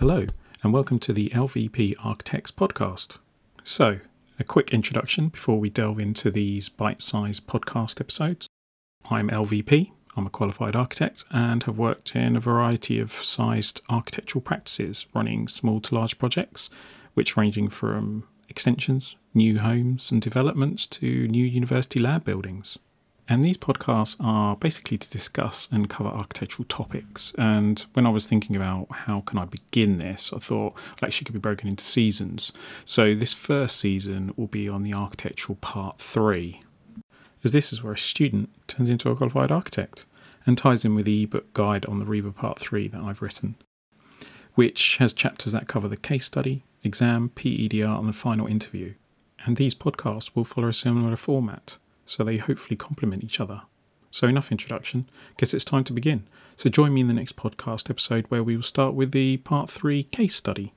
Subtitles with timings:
[0.00, 0.24] Hello,
[0.62, 3.18] and welcome to the LVP Architects podcast.
[3.62, 4.00] So,
[4.38, 8.46] a quick introduction before we delve into these bite sized podcast episodes.
[9.10, 14.40] I'm LVP, I'm a qualified architect and have worked in a variety of sized architectural
[14.40, 16.70] practices, running small to large projects,
[17.12, 22.78] which ranging from extensions, new homes and developments to new university lab buildings.
[23.30, 27.32] And these podcasts are basically to discuss and cover architectural topics.
[27.38, 31.26] And when I was thinking about how can I begin this, I thought well, actually
[31.26, 32.52] could be broken into seasons.
[32.84, 36.60] So this first season will be on the architectural part three,
[37.44, 40.06] as this is where a student turns into a qualified architect
[40.44, 43.54] and ties in with the ebook guide on the RIBA part three that I've written,
[44.54, 48.94] which has chapters that cover the case study, exam, PEDR, and the final interview.
[49.44, 51.78] And these podcasts will follow a similar format
[52.10, 53.62] so they hopefully complement each other.
[54.10, 55.08] So, enough introduction.
[55.36, 56.26] Guess it's time to begin.
[56.56, 59.70] So, join me in the next podcast episode where we will start with the part
[59.70, 60.72] three case study.